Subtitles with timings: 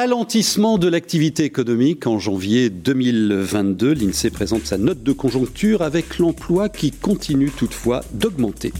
[0.00, 3.94] Ralentissement de l'activité économique en janvier 2022.
[3.94, 8.72] L'INSEE présente sa note de conjoncture avec l'emploi qui continue toutefois d'augmenter.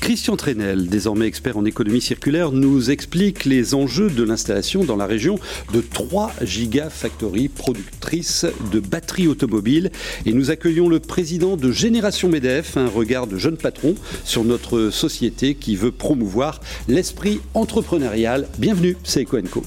[0.00, 5.06] Christian Trenel, désormais expert en économie circulaire, nous explique les enjeux de l'installation dans la
[5.06, 5.38] région
[5.72, 9.92] de 3 gigafactories productrices de batteries automobiles.
[10.26, 14.90] Et nous accueillons le président de Génération MEDEF, un regard de jeune patron sur notre
[14.90, 18.48] société qui veut promouvoir l'esprit entrepreneurial.
[18.58, 19.62] Bienvenue, c'est Eco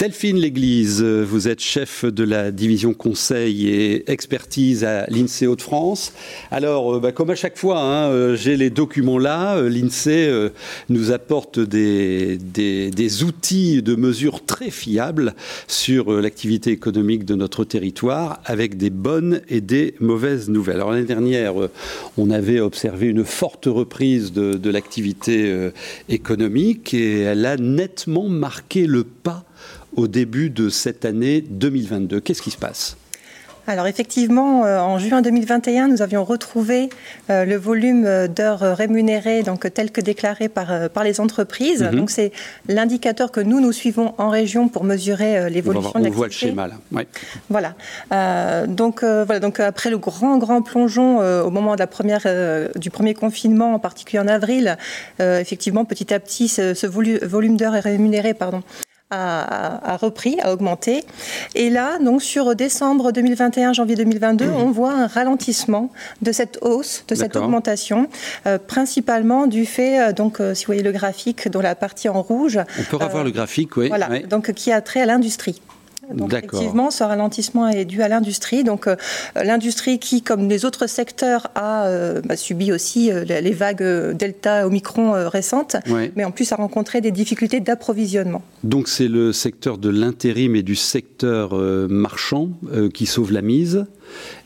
[0.00, 6.14] Delphine L'Église, vous êtes chef de la division conseil et expertise à l'INSEE Hauts-de-France.
[6.50, 9.58] Alors, euh, bah, comme à chaque fois, hein, euh, j'ai les documents là.
[9.58, 10.50] Euh, L'INSEE
[10.88, 15.34] nous apporte des, des, outils de mesure très fiables
[15.68, 20.76] sur l'activité économique de notre territoire, avec des bonnes et des mauvaises nouvelles.
[20.76, 21.52] Alors, l'année dernière,
[22.16, 25.70] on avait observé une forte reprise de, de l'activité
[26.08, 29.44] économique et elle a nettement marqué le pas
[29.96, 32.20] au début de cette année 2022.
[32.20, 32.96] Qu'est-ce qui se passe?
[33.66, 36.88] Alors effectivement, euh, en juin 2021, nous avions retrouvé
[37.30, 41.82] euh, le volume d'heures rémunérées donc tel que déclaré par, euh, par les entreprises.
[41.82, 41.94] Mhm.
[41.94, 42.32] Donc c'est
[42.68, 46.14] l'indicateur que nous nous suivons en région pour mesurer l'évolution de l'activité.
[46.14, 46.74] On voit le schéma là.
[47.48, 48.66] Voilà.
[48.66, 49.38] donc voilà.
[49.38, 52.26] Donc après le grand grand plongeon au moment de la première
[52.76, 54.76] du premier confinement, en particulier en avril,
[55.20, 58.62] effectivement petit à petit ce, ce volume d'heures rémunérées pardon
[59.10, 61.04] a, repris, a augmenté.
[61.54, 64.54] Et là, donc sur décembre 2021, janvier 2022, mmh.
[64.54, 65.90] on voit un ralentissement
[66.22, 68.08] de cette hausse, de cette augmentation,
[68.46, 72.08] euh, principalement du fait, euh, donc euh, si vous voyez le graphique, dans la partie
[72.08, 72.58] en rouge.
[72.78, 73.88] On peut revoir le graphique, oui.
[73.88, 75.60] Voilà, donc qui a trait à l'industrie.
[76.14, 78.64] Donc effectivement, ce ralentissement est dû à l'industrie.
[78.64, 78.96] Donc euh,
[79.34, 83.82] l'industrie qui, comme les autres secteurs, a euh, bah, subi aussi euh, les vagues
[84.14, 85.76] Delta, Omicron récentes,
[86.16, 88.42] mais en plus a rencontré des difficultés d'approvisionnement.
[88.64, 92.50] Donc c'est le secteur de l'intérim et du secteur marchand
[92.94, 93.86] qui sauve la mise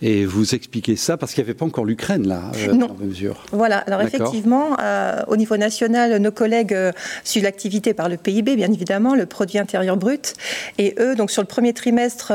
[0.02, 2.94] et vous expliquez ça parce qu'il n'y avait pas encore l'Ukraine là, euh, non.
[3.00, 3.44] mesure.
[3.52, 3.78] Voilà.
[3.78, 6.92] Alors effectivement, euh, au niveau national, nos collègues euh,
[7.22, 10.34] suivent l'activité par le PIB, bien évidemment, le produit intérieur brut.
[10.78, 12.32] Et eux, donc sur le premier trimestre,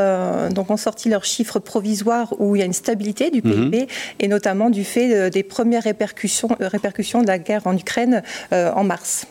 [0.51, 3.87] donc ont sorti leurs chiffres provisoires où il y a une stabilité du PIB mhm.
[4.19, 9.27] et notamment du fait des premières répercussions, répercussions de la guerre en Ukraine en mars.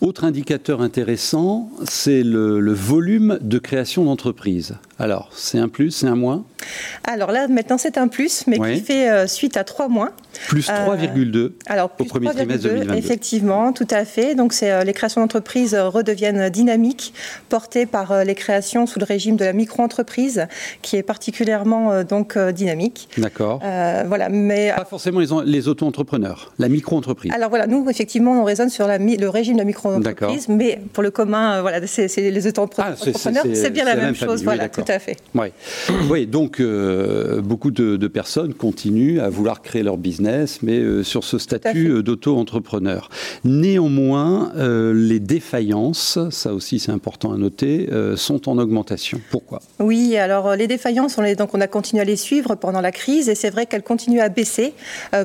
[0.00, 4.76] Autre indicateur intéressant, c'est le, volume de création d'entreprises.
[4.98, 6.44] Alors, c'est un plus, c'est un moins?
[7.04, 10.12] Alors là, maintenant, c'est un plus, mais qui fait euh, suite à trois mois.
[10.48, 12.96] Plus 3,2 euh, alors, au premier trimestre 2022.
[12.96, 14.34] Effectivement, tout à fait.
[14.34, 17.14] Donc, c'est euh, les créations d'entreprises redeviennent dynamiques,
[17.48, 20.46] portées par les créations sous le régime de la micro-entreprise,
[20.82, 23.08] qui est particulièrement donc dynamique.
[23.18, 23.60] D'accord.
[23.60, 27.32] voilà, mais pas forcément les, les auto-entrepreneurs, la micro-entreprise.
[27.34, 31.02] Alors voilà, nous effectivement, on raisonne sur la, le régime de la micro-entreprise, mais pour
[31.02, 34.84] le commun, euh, voilà, c'est les auto-entrepreneurs, ah, c'est bien la, même, chose, voilà, tout
[34.88, 35.16] à fait.
[35.34, 35.48] Oui,
[36.10, 40.31] oui donc euh, beaucoup de, personnes continuent à vouloir créer leur business,
[40.62, 43.08] mais euh, sur ce statut d'auto-entrepreneur.
[43.44, 49.20] Néanmoins, les défaillances, ça aussi c'est important à noter, sont en augmentation.
[49.30, 49.60] Pourquoi?
[49.78, 52.92] Oui, alors les défaillances, on, les, donc, on a continué à les suivre pendant la
[52.92, 54.74] crise, et c'est vrai qu'elles continuent à baisser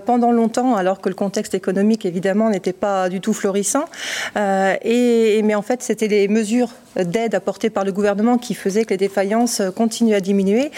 [0.06, 3.86] pendant longtemps, alors que le contexte économique, évidemment, n'était pas du tout florissant.
[4.36, 8.86] Euh, et, mais en fait, c'était les mesures d'aide apportées par le gouvernement qui faisaient
[8.86, 10.72] que les défaillances continuent à diminuer.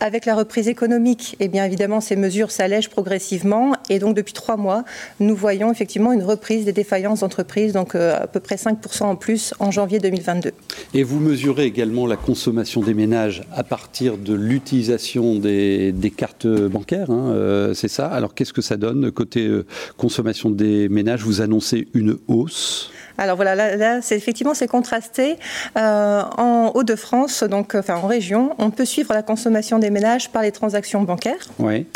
[0.00, 3.65] Avec la reprise économique, et eh bien évidemment, ces mesures s'allègent progressivement.
[3.88, 4.84] Et donc, depuis trois mois,
[5.20, 9.16] nous voyons effectivement une reprise des défaillances d'entreprises, donc euh, à peu près 5% en
[9.16, 10.52] plus en janvier 2022.
[10.94, 17.10] Et vous mesurez également la consommation des ménages à partir de l'utilisation des, cartes bancaires,
[17.10, 18.06] hein, euh, c'est ça?
[18.06, 19.50] Alors, qu'est-ce que ça donne côté
[19.96, 21.22] consommation des ménages?
[21.22, 22.90] Vous annoncez une hausse?
[23.18, 25.36] Alors voilà, là, c'est effectivement c'est contrasté.
[25.76, 30.42] Euh, en Hauts-de-France, donc enfin en région, on peut suivre la consommation des ménages par
[30.42, 31.34] les transactions bancaires.
[31.58, 31.86] Oui.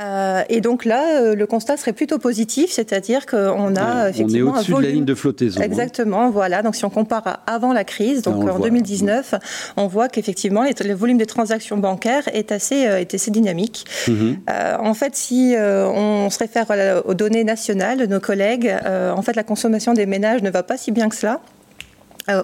[0.00, 4.54] Euh, et donc là, euh, le constat serait plutôt positif, c'est-à-dire qu'on a effectivement on
[4.54, 5.60] est au-dessus de la ligne de flottaison.
[5.60, 5.64] Hein.
[5.64, 6.62] Exactement, voilà.
[6.62, 9.34] Donc si on compare à avant la crise, donc en 2019,
[9.76, 13.86] on voit qu'effectivement le volume des transactions bancaires est assez, est assez dynamique.
[14.06, 14.38] Mhm.
[14.48, 16.66] en fait, si on se réfère
[17.04, 20.76] aux données nationales de nos collègues, en fait la consommation des ménages ne va pas
[20.76, 21.57] si bien que cela euh,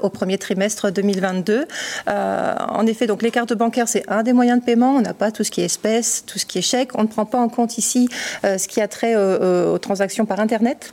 [0.02, 1.66] au premier trimestre 2022.
[2.08, 4.96] Euh, en effet, donc les cartes bancaires, c'est un des moyens de paiement.
[4.96, 6.90] On n'a pas tout ce qui est espèces, tout ce qui est chèque.
[6.94, 8.08] On ne prend pas en compte ici
[8.44, 10.92] euh, ce qui a trait aux transactions par Internet.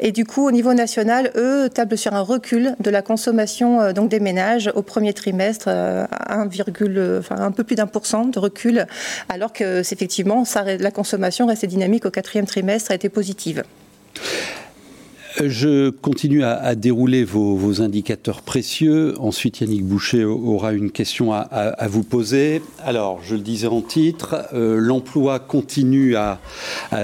[0.00, 4.08] Et du coup, au niveau national, eux tablent sur un recul de la consommation donc
[4.08, 6.08] des ménages au premier trimestre, 1,
[7.18, 8.86] enfin, un peu plus d'un pour cent de recul,
[9.28, 13.64] alors que effectivement la consommation restait dynamique au quatrième trimestre, a été positive.
[15.44, 19.14] Je continue à, dérouler vos, indicateurs précieux.
[19.20, 22.60] Ensuite, Yannick Boucher aura une question à, vous poser.
[22.84, 26.40] Alors, je le disais en titre, euh, l'emploi continue à,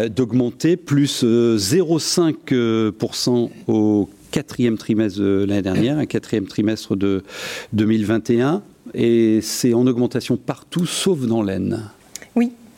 [0.08, 7.22] d'augmenter, plus 0,5% au quatrième trimestre de l'année dernière, un quatrième trimestre de
[7.72, 8.62] 2021.
[8.94, 11.88] Et c'est en augmentation partout, sauf dans l'Aisne.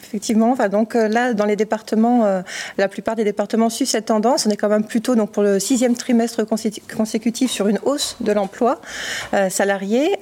[0.06, 0.52] Effectivement.
[0.52, 2.42] Enfin, donc euh, là, dans les départements, euh,
[2.78, 4.46] la plupart des départements suivent cette tendance.
[4.46, 8.32] On est quand même plutôt donc pour le sixième trimestre consécutif sur une hausse de
[8.32, 8.80] l'emploi
[9.34, 10.16] euh, salarié.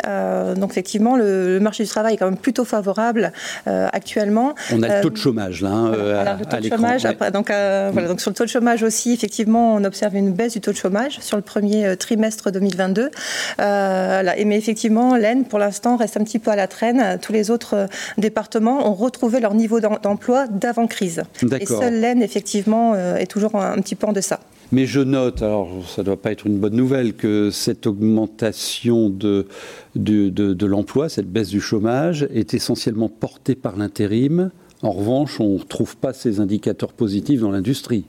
[0.57, 3.33] donc effectivement, le, marché du travail est quand même plutôt favorable
[3.67, 4.55] actuellement.
[4.73, 5.71] On a le taux de chômage là.
[5.71, 7.05] Hein, le taux de chômage.
[7.05, 10.55] Après, donc, voilà, donc sur le taux de chômage aussi, effectivement, on observe une baisse
[10.55, 13.11] du taux de chômage sur le premier trimestre 2022.
[13.59, 17.19] Là, mais effectivement, l'Aisne, pour l'instant, reste un petit peu à la traîne.
[17.21, 17.89] Tous les autres
[18.19, 21.23] départements ont retrouvé leur niveau d'emploi d'avant-crise.
[21.61, 24.41] Et seule l'Aisne, effectivement, euh, est toujours un, petit peu en deçà.
[24.73, 29.09] Mais je note, alors ça ne doit pas être une bonne nouvelle, que cette augmentation
[29.11, 29.47] de,
[29.95, 34.51] de, de l'emploi, cette baisse du chômage, est essentiellement portée par l'intérim.
[34.83, 38.05] En revanche, on ne retrouve pas ces indicateurs positifs dans l'industrie.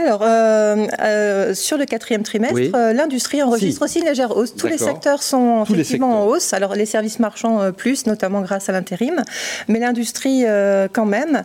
[0.00, 4.54] Alors, euh, euh, sur le quatrième trimestre, euh, l'industrie enregistre aussi une légère hausse.
[4.54, 6.52] Tous les secteurs sont effectivement en hausse.
[6.52, 9.22] Alors, les services marchands plus, notamment grâce à l'intérim,
[9.68, 10.44] mais l'industrie
[10.92, 11.42] quand même.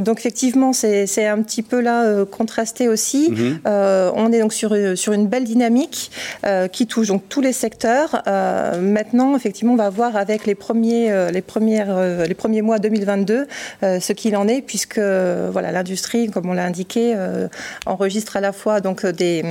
[0.00, 3.30] donc, effectivement, c'est un petit peu là contrasté aussi.
[3.30, 3.60] Mhm.
[3.64, 6.10] on est donc sur, sur une belle dynamique
[6.72, 8.22] qui touche donc tous les secteurs.
[8.80, 13.46] maintenant, effectivement, on va voir avec les premiers, les premières, les premiers mois 2022
[13.82, 17.48] ce qu'il en est, puisque voilà, l'industrie, comme on l'a indiqué, euh,
[17.86, 19.44] enregistre à la fois donc euh, des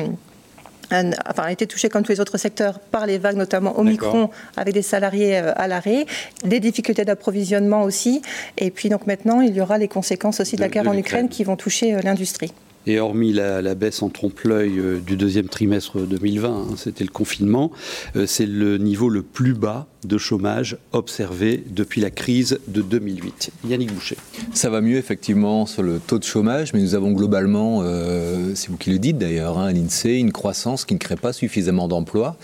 [0.91, 4.73] enfin, a été touché comme tous les autres secteurs par les vagues, notamment Omicron, avec
[4.73, 6.05] des salariés euh, à l'arrêt,
[6.43, 8.21] des difficultés d'approvisionnement aussi.
[8.57, 11.29] Et puis donc maintenant, il y aura les conséquences aussi de, la guerre en Ukraine
[11.29, 12.53] qui vont toucher l'industrie.
[12.87, 17.71] Et hormis la, baisse en trompe-l'œil euh, du deuxième trimestre 2020, hein, c'était le confinement,
[18.15, 23.51] euh, c'est le niveau le plus bas de chômage observé depuis la crise de 2008.
[23.67, 24.17] Yannick Boucher.
[24.53, 28.69] Ça va mieux effectivement sur le taux de chômage, mais nous avons globalement, euh, c'est
[28.69, 31.87] vous qui le dites d'ailleurs, hein, à l'INSEE, une croissance qui ne crée pas suffisamment
[31.87, 32.37] d'emplois.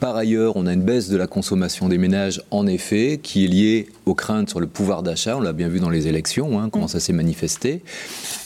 [0.00, 3.48] Par ailleurs, on a une baisse de la consommation des ménages, en effet, qui est
[3.48, 5.36] liée aux craintes sur le pouvoir d'achat.
[5.36, 6.88] On l'a bien vu dans les élections, hein, comment mm.
[6.88, 7.82] ça s'est manifesté.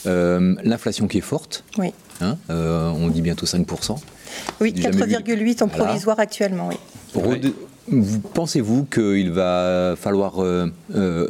[0.05, 1.63] Euh, l'inflation qui est forte.
[1.77, 1.93] Oui.
[2.21, 3.97] Hein, euh, on dit bientôt 5%.
[4.61, 7.53] Oui, 4,8 en provisoire actuellement, oui.
[8.33, 11.27] Pensez-vous qu'il va falloir euh, euh,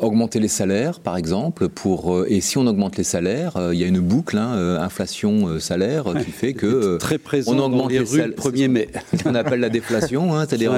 [0.00, 3.84] augmenter les salaires, par exemple, pour euh, et si on augmente les salaires, il y
[3.84, 8.06] a une boucle, hein, inflation salaire, qui fait que très présent on augmente les, les
[8.06, 8.36] salaires.
[8.36, 8.88] 1er mai.
[9.24, 10.72] On appelle la déflation, hein, c'est-à-dire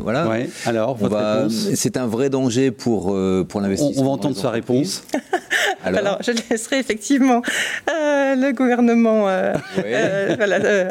[0.00, 0.28] voilà.
[0.64, 0.98] Alors,
[1.50, 3.16] c'est un vrai danger pour
[3.48, 4.02] pour l'investissement.
[4.02, 5.04] On, va entendre sa réponse.
[5.84, 7.42] Alors, je laisserai effectivement
[7.86, 9.28] le gouvernement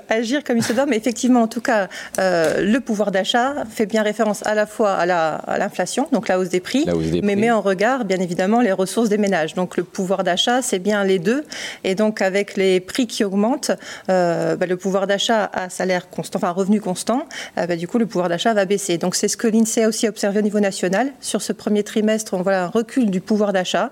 [0.09, 4.03] agir comme il se doit, mais effectivement, en tout cas, le pouvoir d'achat fait bien
[4.03, 6.85] référence à la fois à l'inflation, donc la hausse des prix,
[7.23, 9.53] mais met en regard, bien évidemment, les ressources des ménages.
[9.53, 11.43] Donc le pouvoir d'achat, c'est bien les deux.
[11.83, 13.71] Et donc avec les prix qui augmentent,
[14.09, 17.25] euh, bah, le pouvoir d'achat à salaire constant, enfin revenu constant,
[17.57, 18.97] euh, bah, du coup le pouvoir d'achat va baisser.
[18.97, 21.11] Donc c'est ce que l'INSEE a aussi observé au niveau national.
[21.21, 23.91] Sur ce premier trimestre, on voit un recul du pouvoir d'achat.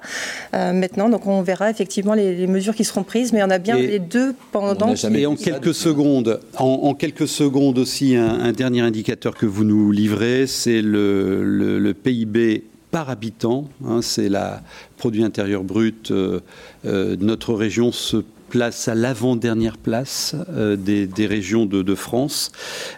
[0.53, 3.77] Euh, maintenant, donc on verra effectivement les, mesures qui seront prises, mais on a bien
[3.77, 4.93] les deux pendant.
[4.93, 9.91] Et en quelques secondes, en, quelques secondes aussi, un, un dernier indicateur que vous nous
[9.91, 13.69] livrez, c'est le, PIB par habitant.
[13.85, 14.61] Hein, c'est la
[14.97, 16.11] produit intérieur brut.
[16.11, 16.39] Euh,
[16.85, 18.17] euh, notre région se
[18.49, 22.51] place à l'avant-dernière place euh, des, régions de, France.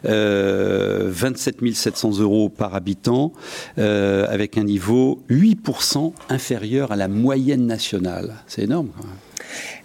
[0.04, 3.32] 27 700 euros par habitant,
[3.78, 8.36] avec un niveau 8% inférieur à la moyenne nationale.
[8.48, 8.90] C'est énorme.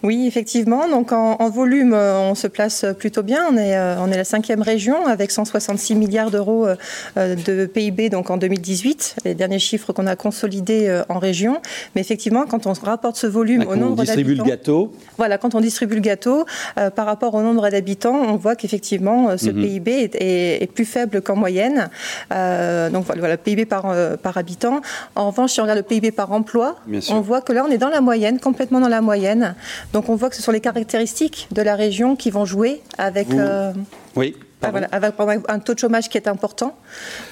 [0.02, 0.88] Oui, effectivement.
[0.88, 3.44] Donc en, volume, euh, on se place plutôt bien.
[3.50, 8.08] On est, euh, on est la cinquième région avec 166 milliards d'euros euh, de PIB
[8.08, 11.60] donc en 2018, les derniers chiffres qu'on a consolidés en région.
[11.94, 14.92] Mais effectivement, quand on rapporte ce volume au nombre d'habitants, distribue le gâteau.
[15.18, 16.46] Voilà, quand on distribue le gâteau
[16.94, 19.62] par rapport au nombre d'habitants, on voit qu'effectivement ce mhm.
[19.62, 21.90] PIB est, plus faible qu'en moyenne.
[22.30, 24.80] donc voilà, PIB par, par habitant.
[25.14, 26.76] En revanche, si on regarde le PIB par emploi,
[27.10, 29.49] on voit que là on est dans la moyenne, complètement dans la moyenne.
[29.92, 33.30] Donc on voit que ce sont les caractéristiques de la région qui vont jouer avec...
[33.32, 33.72] Euh,
[34.16, 34.36] oui.
[34.62, 35.14] Avec
[35.48, 36.76] un taux de chômage qui est important,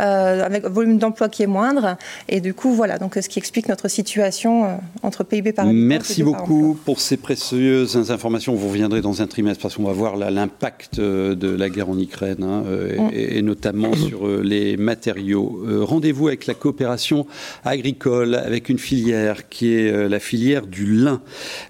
[0.01, 1.97] euh, avec un volume d'emploi qui est moindre.
[2.29, 4.69] Et du coup, voilà, donc ce qui explique notre situation euh,
[5.03, 5.79] entre PIB par habitant.
[5.81, 8.55] Merci beaucoup pour ces précieuses informations.
[8.55, 11.99] Vous reviendrez dans un trimestre parce qu'on va voir l'impact euh, de la guerre en
[11.99, 13.11] Ukraine hein, mm.
[13.13, 15.65] et, notamment sur les matériaux.
[15.83, 17.27] Rendez-vous avec la coopération
[17.65, 21.21] agricole, avec une filière qui est la filière du lin.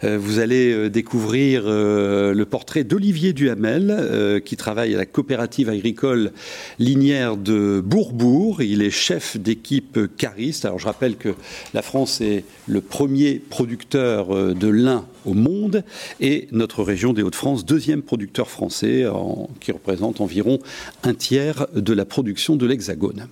[0.02, 5.06] Vous allez découvrir le portrait d'Olivier Duhamel qui travaille à la
[5.68, 6.32] agricole
[6.78, 8.62] linière de Bourbourg.
[8.62, 10.64] Il est chef d'équipe cariste.
[10.64, 11.34] Alors je rappelle que
[11.74, 15.84] la France est le premier producteur euh, de lin au monde
[16.20, 19.04] et notre région des Hauts-de-France, deuxième producteur français
[19.60, 20.58] qui représente environ
[21.02, 23.28] un tiers de la production de l'Hexagone.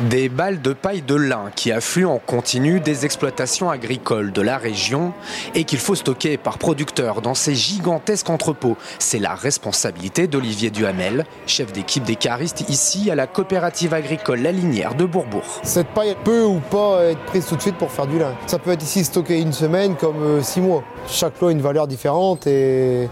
[0.00, 4.56] Des balles de paille de lin qui affluent en continu des exploitations agricoles de la
[4.56, 5.12] région
[5.56, 8.76] et qu'il faut stocker par producteurs dans ces gigantesques entrepôts.
[9.00, 14.52] C'est la responsabilité d'Olivier Duhamel, chef d'équipe des caristes ici à la coopérative agricole La
[14.52, 15.60] Linière de Bourbourg.
[15.64, 18.36] Cette paille peut ou pas être prise tout de suite pour faire du lin.
[18.46, 20.84] Ça peut être ici stocké une semaine comme euh, six mois.
[21.08, 23.08] Chaque lot a une valeur différente et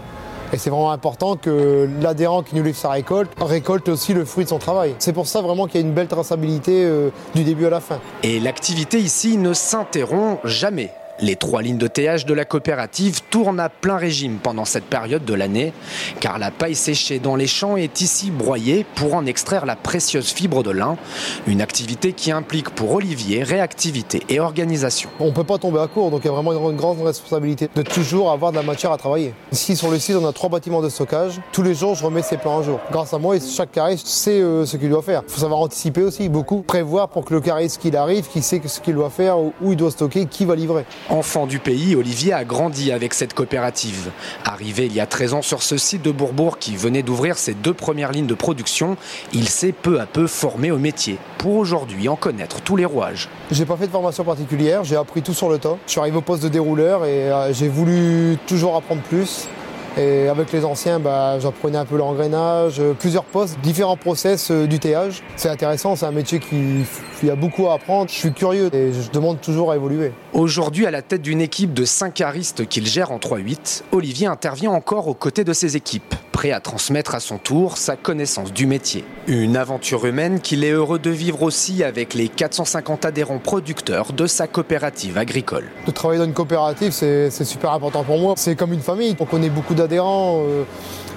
[0.53, 4.45] et c'est vraiment important que l'adhérent qui nous livre sa récolte récolte aussi le fruit
[4.45, 4.95] de son travail.
[4.99, 7.79] C'est pour ça vraiment qu'il y a une belle traçabilité euh, du début à la
[7.79, 7.99] fin.
[8.23, 10.91] Et l'activité ici ne s'interrompt jamais.
[11.19, 15.25] Les trois lignes de TH de la coopérative tournent à plein régime pendant cette période
[15.25, 15.73] de l'année,
[16.19, 20.31] car la paille séchée dans les champs est ici broyée pour en extraire la précieuse
[20.31, 20.95] fibre de lin,
[21.47, 25.09] une activité qui implique pour Olivier réactivité et organisation.
[25.19, 27.69] On ne peut pas tomber à court, donc il y a vraiment une grande responsabilité
[27.75, 29.33] de toujours avoir de la matière à travailler.
[29.51, 31.41] Ici sur le site, on a trois bâtiments de stockage.
[31.51, 32.79] Tous les jours, je remets ces plans à jour.
[32.91, 35.23] Grâce à moi, chaque carré sait euh, ce qu'il doit faire.
[35.27, 36.61] Il faut savoir anticiper aussi, beaucoup.
[36.61, 39.75] Prévoir pour que le carré, qu'il arrive, qu'il sait ce qu'il doit faire, où il
[39.75, 40.85] doit stocker, qui va livrer.
[41.09, 44.11] Enfant du pays, Olivier a grandi avec cette coopérative.
[44.43, 47.53] Arrivé il y a 13 ans sur ce site de Bourbourg qui venait d'ouvrir ses
[47.53, 48.97] deux premières lignes de production,
[49.31, 53.29] il s'est peu à peu formé au métier pour aujourd'hui en connaître tous les rouages.
[53.51, 55.77] J'ai pas fait de formation particulière, j'ai appris tout sur le tas.
[55.85, 59.47] Je suis arrivé au poste de dérouleur et euh, j'ai voulu toujours apprendre plus.
[59.97, 64.77] Et avec les anciens, bah, j'apprenais un peu l'engrenage, plusieurs postes, différents process euh, du
[64.77, 65.23] théage.
[65.35, 68.09] C'est intéressant, c'est un métier qui a beaucoup à apprendre.
[68.09, 70.11] Je suis curieux et je demande toujours à évoluer.
[70.33, 74.71] Aujourd'hui, à la tête d'une équipe de 5 caristes qu'il gère en 3-8, Olivier intervient
[74.71, 78.67] encore aux côtés de ses équipes, prêt à transmettre à son tour sa connaissance du
[78.67, 79.03] métier.
[79.25, 84.27] Une aventure humaine qu'il est heureux de vivre aussi avec les 450 adhérents producteurs de
[84.27, 85.63] sa coopérative agricole.
[85.87, 88.35] De travailler dans une coopérative, c'est super important pour moi.
[88.37, 89.15] C'est comme une famille.
[89.19, 90.43] On connaît beaucoup d'adhérents.
[90.47, 90.63] Euh,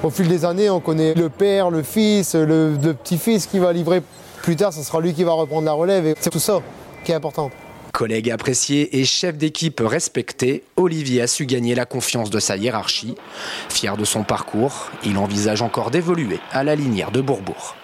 [0.03, 4.01] au fil des années, on connaît le père, le fils, le, petit-fils qui va livrer
[4.41, 6.15] plus tard, ce sera lui qui va reprendre la relève.
[6.19, 6.61] C'est tout ça
[7.05, 7.51] qui est important.
[7.93, 13.15] Collègue apprécié et chef d'équipe respecté, Olivier a su gagner la confiance de sa hiérarchie.
[13.69, 17.77] Fier de son parcours, il envisage encore d'évoluer à la linière de Bourbourg.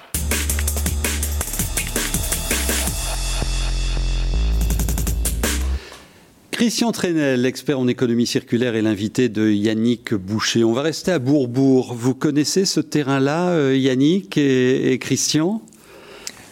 [6.51, 10.65] Christian Trenel, expert en économie circulaire, est l'invité de Yannick Boucher.
[10.65, 11.95] On va rester à Bourbourg.
[11.95, 15.61] Vous connaissez ce terrain-là, euh, Yannick et Christian?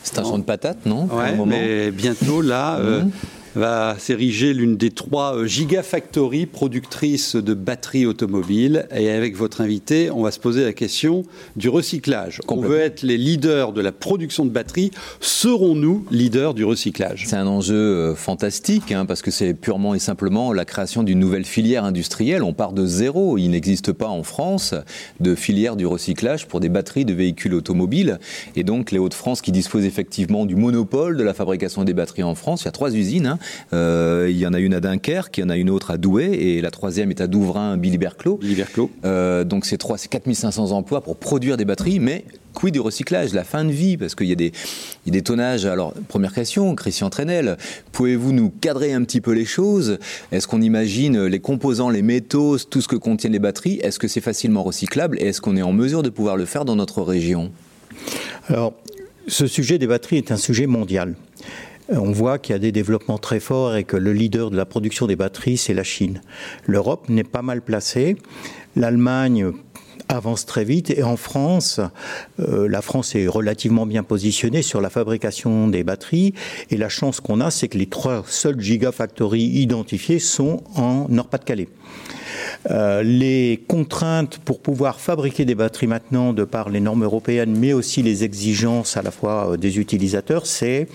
[0.02, 1.06] C'est un champ de patates, non?
[1.06, 3.10] Ouais, mais bientôt, là, euh, mhm
[3.54, 8.86] va s'ériger l'une des trois euh, gigafactories productrices de batteries automobiles.
[8.94, 11.24] Et avec votre invité, on va se poser la question
[11.56, 12.40] du recyclage.
[12.48, 14.90] On veut être les leaders de la production de batteries.
[15.20, 17.24] Serons-nous leaders du recyclage?
[17.26, 21.18] C'est un enjeu euh, fantastique, hein, parce que c'est purement et simplement la création d'une
[21.18, 22.42] nouvelle filière industrielle.
[22.42, 23.38] On part de zéro.
[23.38, 24.74] Il n'existe pas en France
[25.20, 28.18] de filière du recyclage pour des batteries de véhicules automobiles.
[28.56, 32.34] Et donc, les Hauts-de-France qui disposent effectivement du monopole de la fabrication des batteries en
[32.34, 33.26] France, il y a trois usines.
[33.26, 33.38] Hein,
[33.72, 35.96] euh, il y en a une à Dunkerque, il y en a une autre à
[35.96, 38.38] Douai, et la troisième est à Douvrin, Billy Berclos.
[39.04, 42.24] Euh, donc c'est 4500 emplois pour produire des batteries, mais
[42.54, 44.52] quid du recyclage, la fin de vie, parce qu'il y, a des,
[45.06, 45.66] des tonnages.
[45.66, 47.56] Alors, première question, Christian Trenel,
[47.92, 49.98] pouvez-vous nous cadrer un petit peu les choses?
[50.32, 53.80] Est-ce qu'on imagine les composants, les métaux, tout ce que contiennent les batteries?
[53.82, 55.18] Est-ce que c'est facilement recyclable?
[55.20, 57.50] Et est-ce qu'on est en mesure de pouvoir le faire dans notre région?
[58.48, 58.74] Alors,
[59.26, 61.14] ce sujet des batteries est un sujet mondial.
[61.92, 64.56] Euh, on voit qu'il y a des développements très forts et que le leader de
[64.56, 66.20] la production des batteries, c'est la Chine.
[66.66, 68.16] L'Europe n'est pas mal placée.
[68.76, 69.52] L'Allemagne
[70.08, 71.80] avance très vite et en France,
[72.38, 76.34] euh, la France est relativement bien positionnée sur la fabrication des batteries
[76.70, 81.68] et la chance qu'on a, c'est que les trois seules gigafactories identifiées sont en Nord-Pas-de-Calais.
[82.70, 87.72] Euh, les contraintes pour pouvoir fabriquer des batteries maintenant, de par les normes européennes, mais
[87.72, 90.86] aussi les exigences à la fois des utilisateurs, c'est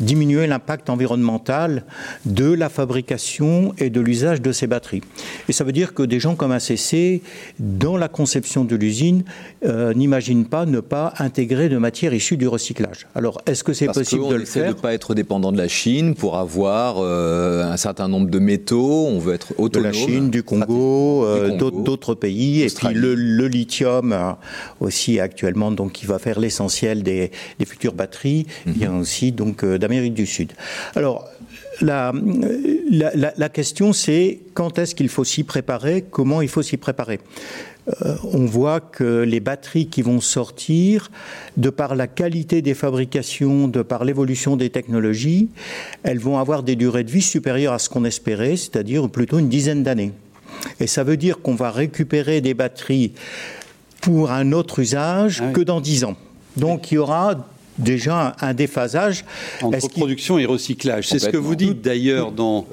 [0.00, 1.84] diminuer l'impact environnemental
[2.24, 5.02] de la fabrication et de l'usage de ces batteries.
[5.48, 7.22] Et ça veut dire que des gens comme ACC,
[7.58, 9.24] dans la conception de l'usine,
[9.64, 13.06] euh, n'imaginent pas ne pas intégrer de matières issues du recyclage.
[13.14, 15.68] Alors, est-ce que c'est possible de le faire de ne pas être dépendant de la
[15.68, 19.06] Chine pour avoir euh, un certain nombre de métaux.
[19.06, 19.92] On veut être autonome.
[19.92, 22.62] De la Chine, du Congo, euh, d'autres pays.
[22.62, 23.14] Et puis le,
[23.50, 24.36] lithium
[24.80, 27.30] aussi actuellement, donc qui va faire l'essentiel des,
[27.66, 28.72] futures batteries, mhm.
[28.72, 30.52] vient aussi donc d'Amérique du Sud.
[30.94, 31.28] Alors,
[31.80, 32.12] la,
[33.36, 37.18] la, question, c'est quand est-ce qu'il faut s'y préparer, comment il faut s'y préparer?
[38.02, 41.10] Euh, on voit que les batteries qui vont sortir,
[41.56, 45.48] de par la qualité des fabrications, de par l'évolution des technologies,
[46.02, 49.48] elles vont avoir des durées de vie supérieures à ce qu'on espérait, c'est-à-dire plutôt une
[49.48, 50.12] dizaine d'années.
[50.78, 53.12] Et ça veut dire qu'on va récupérer des batteries
[54.02, 56.16] pour un autre usage ah que dans dix ans.
[56.56, 57.34] Donc il y aura
[57.80, 59.24] déjà un déphasage.
[59.62, 61.08] Entre production et recyclage.
[61.08, 62.66] C'est ce que vous dites d'ailleurs dans,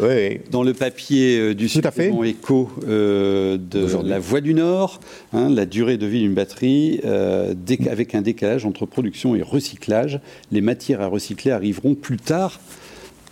[0.51, 4.99] dans le papier euh, du supplément éco euh, de la Voie du Nord,
[5.33, 7.53] hein, la durée de vie d'une batterie, euh,
[7.89, 10.19] avec un décalage entre production et recyclage.
[10.51, 12.59] Les matières à recycler arriveront plus tard.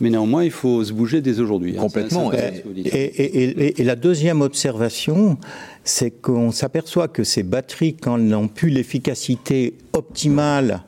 [0.01, 1.75] Mais néanmoins, il faut se bouger dès aujourd'hui.
[1.77, 1.81] Hein.
[1.81, 2.31] Complètement.
[2.33, 5.37] et, la deuxième observation,
[5.83, 10.83] c'est qu'on s'aperçoit que ces batteries, quand elles n'ont plus l'efficacité optimale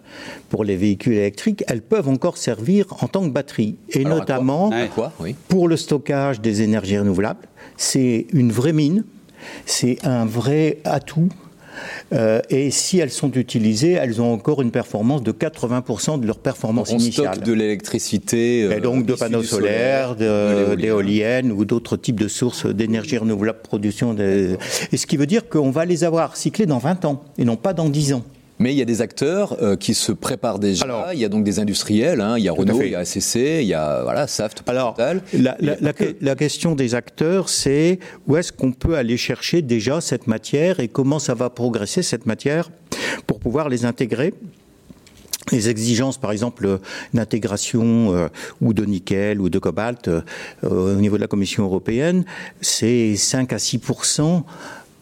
[0.49, 3.77] pour les véhicules électriques, elles peuvent encore servir en tant que batterie.
[3.91, 4.71] Et notamment
[5.47, 7.47] pour le stockage des énergies renouvelables.
[7.77, 9.03] C'est une vraie mine,
[9.65, 11.29] c'est un vrai atout
[12.13, 16.39] euh, et si elles sont utilisées, elles ont encore une performance de 80% de leur
[16.39, 17.35] performance on initiale.
[17.35, 18.63] Stocke de l'électricité.
[18.63, 24.15] Euh, et donc de panneaux solaires, d'éoliennes ou d'autres types de sources d'énergie renouvelable, production.
[24.17, 27.55] Et ce qui veut dire qu'on va les avoir cyclées dans 20 ans et non
[27.55, 28.23] pas dans 10 ans.
[28.59, 31.09] Mais il y a des acteurs euh, qui se préparent déjà.
[31.13, 32.21] il y a donc des industriels.
[32.21, 32.37] Hein.
[32.37, 34.95] il y a Renault, il y a ACC, il y a voilà, Saft, Alors,
[35.33, 40.79] la, la, question des acteurs, c'est où est-ce qu'on peut aller chercher déjà cette matière
[40.79, 42.69] et comment ça va progresser cette matière
[43.27, 44.33] pour pouvoir les intégrer?
[45.51, 46.79] Les exigences, par exemple,
[47.13, 48.27] d'intégration euh,
[48.59, 50.21] ou de nickel ou de cobalt euh,
[50.63, 52.25] au niveau de la Commission européenne,
[52.59, 53.79] c'est 5 à 6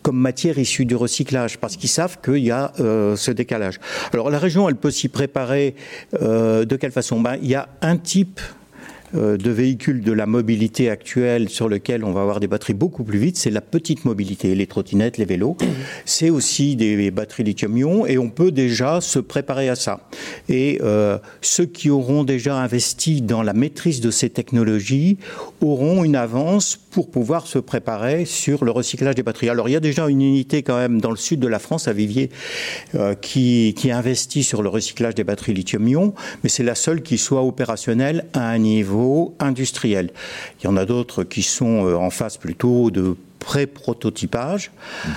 [0.05, 3.79] comme matière issue du recyclage, parce qu'ils savent qu'il y a euh, ce décalage.
[4.13, 5.73] Alors la région, elle peut s'y préparer
[6.21, 7.19] euh, de quelle façon?
[7.21, 8.39] Ben, Il y a un type
[9.15, 13.17] de véhicules de la mobilité actuelle sur lequel on va avoir des batteries beaucoup plus
[13.17, 15.57] vite, c'est la petite mobilité, les trottinettes, les vélos.
[16.05, 20.07] C'est aussi des batteries lithium-ion et on peut déjà se préparer à ça.
[20.49, 25.17] Et euh, ceux qui auront déjà investi dans la maîtrise de ces technologies
[25.61, 29.49] auront une avance pour pouvoir se préparer sur le recyclage des batteries.
[29.49, 31.87] Alors il y a déjà une unité quand même dans le sud de la France,
[31.87, 32.29] à Viviers,
[32.95, 37.17] euh, qui, qui investit sur le recyclage des batteries lithium-ion, mais c'est la seule qui
[37.17, 39.04] soit opérationnelle à un niveau
[39.39, 40.11] industriel.
[40.59, 44.71] Il y en a d'autres qui sont euh, en phase plutôt de pré-prototypage.
[45.05, 45.11] Mhm.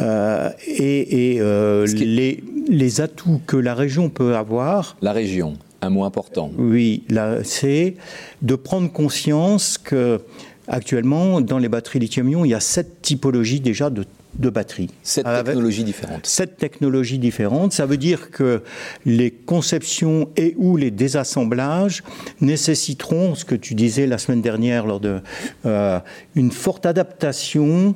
[0.00, 4.96] Euh, et, euh, les, les, atouts que la région peut avoir.
[5.00, 6.50] La région, un mot important.
[6.58, 7.04] Oui,
[7.44, 7.96] c'est
[8.42, 10.20] de prendre conscience que
[10.66, 14.90] actuellement, dans les batteries lithium-ion, il y a sept typologies déjà de de batteries.
[15.02, 16.26] Sept technologies différentes.
[16.26, 17.72] Sept technologies différentes.
[17.72, 18.62] Ça veut dire que
[19.04, 22.02] les conceptions et ou les désassemblages
[22.40, 25.20] nécessiteront, ce que tu disais la semaine dernière lors de
[25.66, 25.98] euh,
[26.34, 27.94] une forte adaptation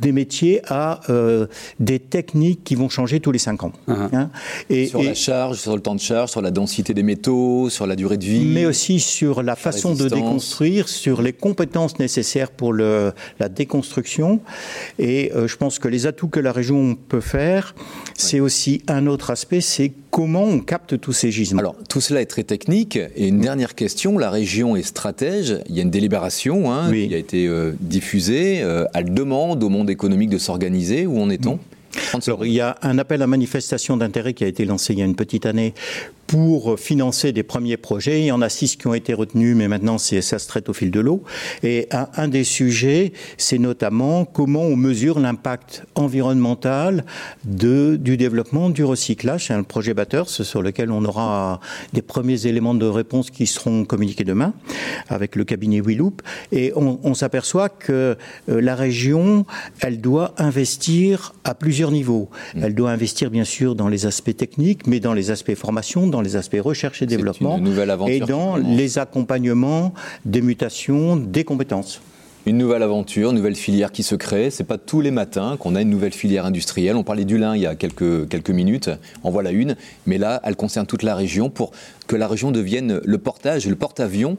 [0.00, 1.46] des métiers à euh,
[1.80, 3.72] des techniques qui vont changer tous les 5 ans.
[3.88, 4.08] Uh-huh.
[4.12, 4.30] Hein.
[4.70, 7.86] et, sur la charge, sur le temps de charge, sur la densité des métaux, sur
[7.86, 8.44] la durée de vie.
[8.44, 14.40] Mais aussi sur la façon de déconstruire, sur les compétences nécessaires pour le, la déconstruction.
[14.98, 17.74] Et euh, je pense que les atouts que la région peut faire,
[18.14, 21.58] c'est aussi un autre aspect, c'est comment on capte tous ces gisements.
[21.58, 22.96] Alors, tout cela est très technique.
[23.16, 25.58] Et une dernière question, la région est stratège.
[25.68, 28.58] Il y a une délibération hein, qui a été euh, diffusée.
[28.94, 31.58] elle demande au monde économique de s'organiser Où en est-on?
[32.26, 35.02] Alors, il y a un appel à manifestation d'intérêt qui a été lancé il y
[35.02, 35.74] a une petite année
[36.32, 38.20] pour financer des premiers projets.
[38.20, 40.72] Il y en a six qui ont été retenus, mais maintenant ça se traite au
[40.72, 41.24] fil de l'eau.
[41.62, 47.04] Et un, des sujets, c'est notamment comment on mesure l'impact environnemental
[47.44, 49.48] du développement du recyclage.
[49.48, 51.60] C'est un projet batteur sur lequel on aura
[51.92, 54.54] des premiers éléments de réponse qui seront communiqués demain
[55.10, 56.22] avec le cabinet Willoop.
[56.50, 58.16] Et on, on s'aperçoit que
[58.48, 59.44] euh, la région,
[59.82, 62.30] elle doit investir à plusieurs niveaux.
[62.58, 66.21] Elle doit investir bien sûr dans les aspects techniques, mais dans les aspects formation, dans
[66.22, 67.60] les aspects recherche et développement,
[68.06, 69.92] et dans les accompagnements
[70.24, 72.00] des mutations, des compétences.
[72.44, 74.50] Une nouvelle aventure, une nouvelle filière qui se crée.
[74.50, 76.96] C'est pas tous les matins qu'on a une nouvelle filière industrielle.
[76.96, 78.90] On parlait du lin il y a quelques, quelques minutes.
[79.22, 79.76] En voilà une.
[80.06, 81.70] Mais là, elle concerne toute la région pour
[82.08, 84.38] que la région devienne le portage, le porte-avions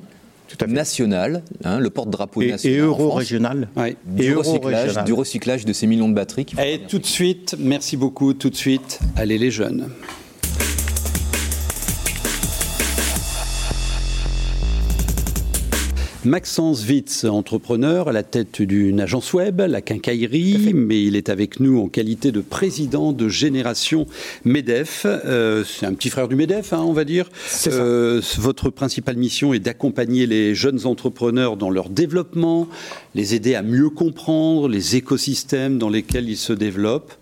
[0.68, 2.78] national, hein, le porte-drapeau national.
[2.78, 3.68] Et euro-régional.
[4.06, 6.46] Du, recyclage, du recyclage de ces millions de batteries.
[6.64, 9.90] Et tout de suite, merci beaucoup, tout de suite, allez les jeunes.
[16.26, 21.60] Maxence Witz, entrepreneur à la tête d'une agence web, la Quincaillerie, mais il est avec
[21.60, 24.08] nous en qualité de président de Génération
[24.46, 25.06] MEDEF.
[25.06, 27.30] Euh, c'est un petit frère du MEDEF, hein, on va dire.
[27.68, 32.70] Euh, votre principale mission est d'accompagner les jeunes entrepreneurs dans leur développement,
[33.16, 37.14] les aider à mieux comprendre les écosystèmes dans lesquels ils se développent.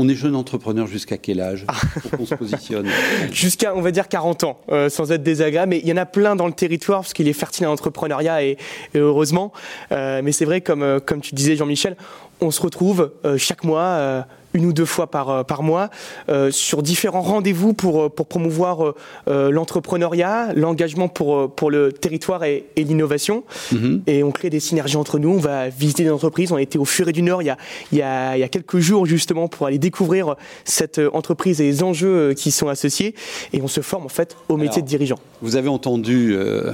[0.00, 1.74] On est jeune entrepreneur jusqu'à quel âge ah.
[2.02, 2.88] pour qu'on se positionne
[3.32, 5.70] Jusqu'à, on va dire, 40 ans, euh, sans être désagréable.
[5.70, 8.44] Mais il y en a plein dans le territoire, parce qu'il est fertile à l'entrepreneuriat,
[8.44, 8.58] et,
[8.94, 9.52] heureusement.
[9.90, 11.96] Euh, mais c'est vrai, comme, euh, comme tu disais, Jean-Michel,
[12.40, 14.24] on se retrouve chaque mois
[14.54, 15.90] une ou deux fois par, euh, par mois
[16.28, 18.94] euh, sur différents rendez-vous pour, euh, pour promouvoir
[19.26, 23.44] l'entrepreneuriat, l'engagement pour, pour le territoire et, l'innovation.
[23.72, 24.02] Mhm.
[24.06, 25.30] Et on crée des synergies entre nous.
[25.30, 26.52] On va visiter des entreprises.
[26.52, 27.56] On a été au Furet du Nord il y a,
[27.92, 31.64] il y a, il y a quelques jours justement pour aller découvrir cette entreprise et
[31.64, 33.14] les enjeux qui sont associés.
[33.52, 35.18] Et on se forme en fait au métier de dirigeant.
[35.42, 36.72] Vous avez entendu euh,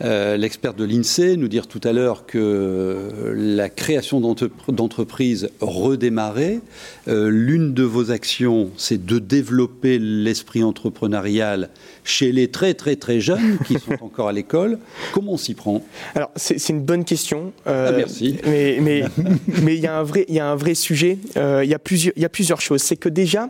[0.00, 6.60] l'expert de l'INSEE nous dire tout à l'heure que la création d'entreprises redémarrait.
[7.08, 11.70] Euh, l'une de vos actions, c'est de développer l'esprit entrepreneurial
[12.08, 14.78] chez les très très très jeunes qui sont encore à l'école.
[15.12, 15.82] Comment on s'y prend?
[16.14, 17.52] Alors c'est une bonne question.
[17.66, 18.38] Euh, ah, merci.
[18.44, 19.04] Mais mais
[19.62, 21.18] mais il y a un vrai il y a un vrai sujet.
[21.36, 22.82] il y a plusieurs il y a plusieurs choses.
[22.82, 23.48] C'est que déjà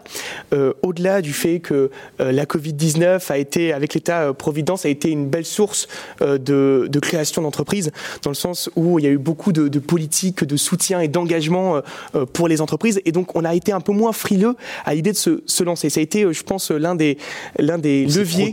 [0.83, 5.29] au-delà du fait que la Covid 19 a été avec l'État providence a été une
[5.29, 5.89] belle source
[6.21, 7.91] de, création d'entreprises,
[8.23, 11.77] dans le sens où il y a eu beaucoup de, politiques de soutien et d'engagement
[11.77, 11.81] euh,
[12.15, 15.13] euh, pour les entreprises, et donc on a été un peu moins frileux à l'idée
[15.13, 15.91] de se, lancer.
[15.91, 17.19] Ça a été, euh, je pense, l'un des,
[17.59, 18.48] l'un des leviers.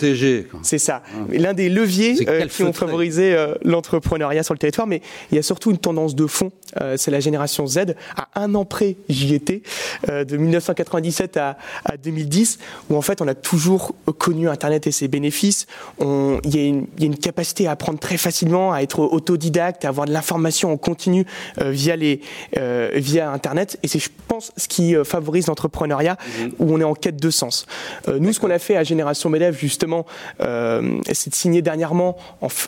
[0.61, 1.01] C'est ça.
[1.05, 1.19] Ah.
[1.31, 2.15] L'un des leviers
[2.49, 6.27] qui ont favorisé l'entrepreneuriat sur le territoire, mais il y a surtout une tendance de
[6.27, 6.51] fond.
[6.97, 7.95] c'est la génération Z.
[8.15, 9.61] À un an près, j'y étais,
[10.07, 11.57] de 1997 à,
[12.03, 15.67] 2010, où en fait on a toujours connu Internet et ses bénéfices.
[15.99, 20.07] Il y, y, a une capacité à apprendre très facilement, à être autodidacte, à avoir
[20.07, 21.25] de l'information en continu
[21.61, 22.21] euh, via, les,
[22.57, 23.77] euh, via Internet.
[23.83, 26.51] Et c'est, je pense, ce qui euh, favorise l'entrepreneuriat, mhm.
[26.59, 27.65] où on est en quête de sens.
[28.07, 29.84] nous, ce qu'on a fait à Génération MEDEF, justement,
[30.39, 32.17] c'est de signer dernièrement,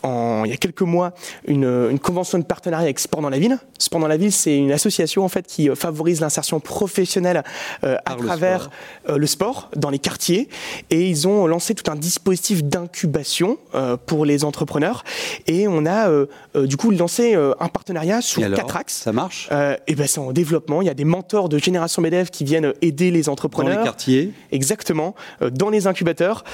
[0.02, 1.12] en, il y a quelques mois,
[1.46, 3.58] une, une, convention de partenariat avec Sport dans la ville.
[3.78, 7.42] Sport dans la ville, c'est une association en fait qui favorise l'insertion professionnelle
[7.82, 8.70] à travers
[9.06, 9.18] le sport.
[9.18, 10.48] le sport dans les quartiers.
[10.90, 13.58] Et ils ont lancé tout un dispositif d'incubation
[14.06, 15.04] pour les entrepreneurs
[15.46, 16.26] et on a euh,
[16.56, 18.94] euh, du coup lancé euh, un partenariat sur quatre axes.
[18.94, 19.48] Ça marche?
[19.86, 20.82] Et ben c'est en développement.
[20.82, 23.74] Il y a des mentors de Génération MEDEF qui viennent aider les entrepreneurs.
[23.74, 24.32] Dans les quartiers.
[24.52, 25.14] Exactement.
[25.40, 26.44] dans les incubateurs.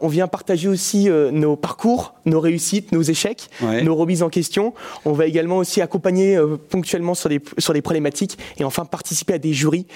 [0.00, 3.48] On vient partager aussi nos parcours, nos réussites, nos échecs,
[3.82, 4.74] nos remises en question.
[5.04, 9.38] On va également aussi accompagner ponctuellement sur des, sur des problématiques et enfin participer à
[9.38, 9.86] des jurys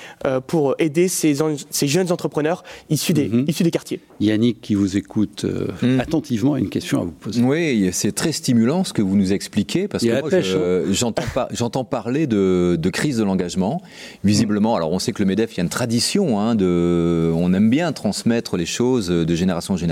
[0.47, 1.37] pour aider ces,
[1.71, 3.45] ces jeunes entrepreneurs issus des, mhm.
[3.49, 4.01] issus des quartiers.
[4.21, 5.45] Yannick qui vous écoute
[5.83, 6.01] mm.
[6.01, 7.43] attentivement a une question à vous poser.
[7.43, 11.47] Oui, c'est très stimulant ce que vous nous expliquez, parce que hein.
[11.53, 13.83] j'entends parler de, crise de l'engagement.
[14.25, 17.53] Visiblement, alors on sait que le MEDEF, il y a une tradition, hein, de, on
[17.53, 19.86] aime bien transmettre les choses de génération en génération.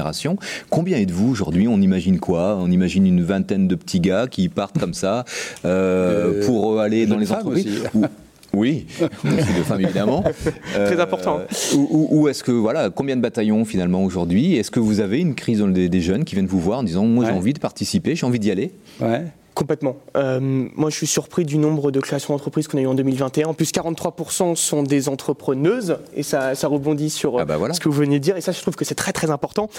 [0.71, 1.69] Combien êtes-vous aujourd'hui?
[1.69, 2.57] On imagine quoi?
[2.61, 5.25] On imagine une vingtaine de petits gars qui partent comme ça
[5.65, 7.83] euh, euh, pour aller dans les entreprises
[8.53, 8.87] oui,
[9.25, 10.25] de femmes évidemment.
[10.73, 11.41] Très important.
[11.41, 14.57] Euh, ou, est-ce que, voilà, combien de bataillons finalement aujourd'hui?
[14.57, 17.05] Est-ce que vous avez une crise des, des, jeunes qui viennent vous voir en disant
[17.05, 18.71] Moi j'ai envie de participer, j'ai envie d'y aller?
[19.01, 19.25] Ouais.
[19.55, 19.97] Complètement.
[20.17, 23.49] Euh, moi, je suis surpris du nombre de créations d'entreprises qu'on a eu en 2021.
[23.49, 27.89] En plus, 43% sont des entrepreneuses, et ça, ça rebondit sur ah bah ce que
[27.89, 28.37] vous venez de dire.
[28.37, 29.71] Et ça, je trouve que c'est très très important.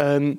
[0.00, 0.34] Euh,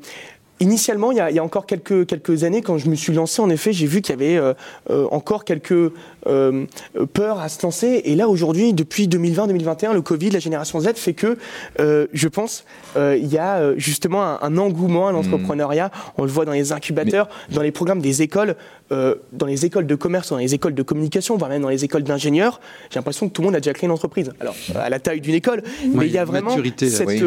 [0.62, 3.12] Initialement, il y, a, il y, a, encore quelques, quelques années, quand je me suis
[3.12, 4.54] lancé, en effet, j'ai vu qu'il y avait euh,
[4.90, 5.92] euh, encore quelques
[6.28, 6.66] euh,
[7.12, 8.04] peurs à se lancer.
[8.06, 11.38] Et là, aujourd'hui, depuis 2020-2021, le Covid, la génération Z fait que,
[11.78, 12.64] je pense,
[12.96, 15.92] il y a justement un, engouement à l'entrepreneuriat.
[16.18, 18.56] On le voit dans les incubateurs, dans les programmes des écoles,
[18.90, 22.04] dans les écoles de commerce, dans les écoles de communication, voire même dans les écoles
[22.04, 22.60] d'ingénieurs.
[22.90, 24.32] J'ai l'impression que tout le monde a déjà créé une entreprise.
[24.40, 27.24] Alors, à la taille d'une école, mais il y a vraiment cette,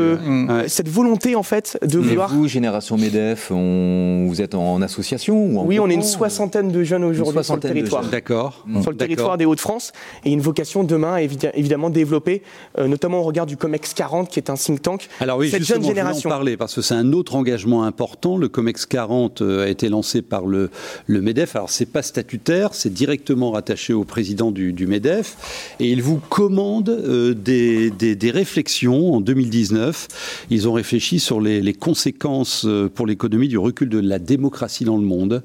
[0.69, 2.33] cette volonté, en fait, de mais vouloir...
[2.33, 7.05] Vous, génération MEDEF, vous êtes en association ou Oui, on est une soixantaine de jeunes
[7.05, 8.05] aujourd'hui sur le territoire.
[8.05, 8.65] D'accord.
[8.81, 9.93] Sur le territoire des Hauts-de-France.
[10.25, 12.43] Et une vocation demain, évidemment, développer,
[12.79, 15.09] euh, notamment au regard du COMEX 40, qui est un think tank.
[15.21, 16.29] Alors oui, cette jeune génération.
[16.29, 18.37] Je en parler, parce que c'est un autre engagement important.
[18.37, 20.71] Le COMEX 40 euh, a été lancé par le,
[21.07, 21.48] le MEDEF.
[21.55, 25.75] Alors, c'est pas statutaire, c'est directement rattaché au président du, MEDEF.
[25.81, 30.47] Et il vous commande euh, des, des, réflexions en 2019.
[30.51, 34.97] Ils ont réfléchi sur les, les conséquences pour l'économie du recul de la démocratie dans
[34.97, 35.43] le monde.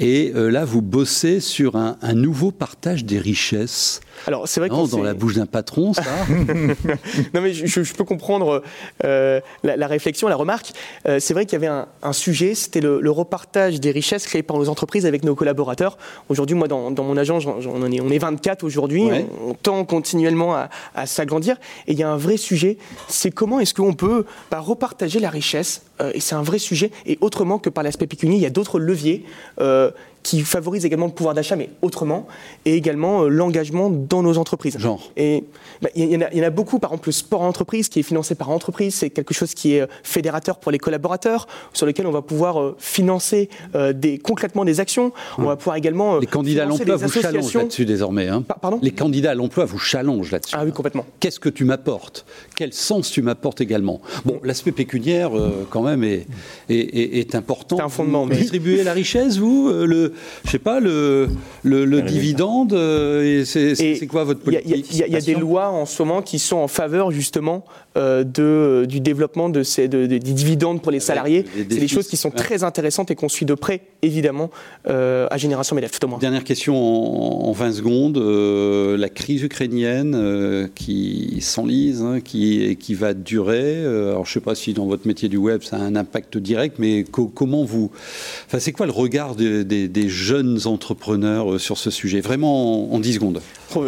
[0.00, 4.00] Et là, vous bossez sur un, un nouveau partage des richesses.
[4.26, 6.02] Alors c'est vrai non, dans la bouche d'un patron, ça.
[6.28, 8.62] non mais je, peux comprendre
[9.04, 10.72] euh, la, réflexion, la remarque.
[11.06, 14.56] Euh, c'est vrai qu'il y avait un, sujet, c'était le, repartage des richesses créées par
[14.56, 15.98] nos entreprises avec nos collaborateurs.
[16.30, 19.04] Aujourd'hui, moi, dans, mon agence, on, est, on est 24 aujourd'hui.
[19.46, 20.56] On, tend continuellement
[20.94, 21.56] à, s'agrandir.
[21.86, 22.78] Et il y a un vrai sujet,
[23.08, 25.82] c'est comment est-ce qu'on peut bah, repartager la richesse.
[26.00, 26.90] Euh, et c'est un vrai sujet.
[27.04, 29.24] Et autrement que par l'aspect pécunier, il y a d'autres leviers
[30.24, 32.26] qui favorise également le pouvoir d'achat, mais autrement,
[32.64, 34.78] et également euh, l'engagement dans nos entreprises.
[34.78, 35.44] Genre Et
[35.82, 38.02] bah, il y, y, en a beaucoup, par exemple le sport en entreprise, qui est
[38.02, 42.06] financé par entreprise, c'est quelque chose qui est euh, fédérateur pour les collaborateurs, sur lequel
[42.06, 43.50] on va pouvoir euh, financer
[43.94, 45.12] des, concrètement des actions.
[45.36, 48.28] On va pouvoir également les candidats à l'emploi vous challengent là-dessus désormais.
[48.28, 48.42] Hein.
[48.62, 48.78] Pardon?
[48.80, 50.54] Les candidats à l'emploi vous challengent là-dessus.
[50.56, 51.04] Ah oui, complètement.
[51.20, 52.24] Qu'est-ce que tu m'apportes?
[52.56, 54.00] Quel sens tu m'apportes également?
[54.24, 55.32] Bon, l'aspect pécuniaire,
[55.68, 56.26] quand même, est,
[56.70, 57.76] est, est important.
[57.76, 58.24] C'est un fondement.
[58.24, 60.13] Vous distribuez la richesse, vous le,
[60.44, 61.28] Je sais pas, le
[61.64, 66.22] le, dividende euh, C'est quoi votre politique Il y, a des lois en ce moment
[66.22, 67.64] qui sont en faveur justement
[67.96, 71.44] euh, de, du développement de ces, des dividendes pour les salariés.
[71.54, 74.50] C'est des choses qui sont très intéressantes et qu'on suit de près, évidemment,
[74.88, 75.92] euh, à Génération MEDEF.
[76.20, 78.18] Dernière question en, 20 secondes.
[78.18, 83.84] la crise ukrainienne qui s'enlise, hein, qui, qui va durer.
[83.84, 86.36] alors je ne sais pas si dans votre métier du web ça a un impact
[86.36, 87.90] direct, mais comment vous...
[88.46, 92.98] Enfin, c'est quoi le regard des, des jeunes entrepreneurs euh, sur ce sujet Vraiment en,
[92.98, 93.40] 10 secondes.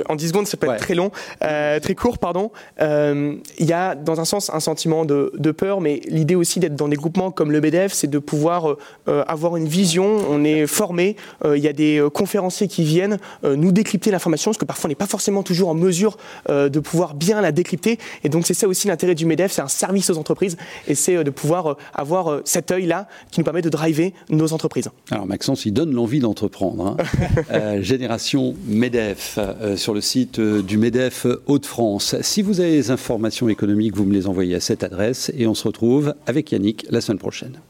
[0.09, 2.51] En 10 secondes, ça peut être très long, euh, très court, pardon.
[2.81, 6.75] Euh, il y a dans un sens un sentiment de, peur, mais l'idée aussi d'être
[6.75, 8.77] dans des groupements comme le MEDEF, c'est de pouvoir
[9.07, 10.19] avoir une vision.
[10.29, 14.65] On est formé, il y a des conférenciers qui viennent nous décrypter l'information, parce que
[14.65, 16.17] parfois on n'est pas forcément toujours en mesure
[16.49, 17.99] de pouvoir bien la décrypter.
[18.25, 20.57] Et donc c'est ça aussi l'intérêt du MEDEF, c'est un service aux entreprises,
[20.89, 24.91] et c'est de pouvoir avoir cet œil-là qui nous permet de driver nos entreprises.
[25.11, 26.87] Alors Maxence, il donne l'envie d'entreprendre.
[26.87, 26.97] Hein.
[27.53, 32.17] Euh, génération MEDEF euh, sur le site euh, du MEDEF Hauts-de-France.
[32.23, 35.55] Si vous avez des informations économiques, vous me les envoyez à cette adresse et on
[35.55, 37.61] se retrouve avec Yannick la semaine prochaine.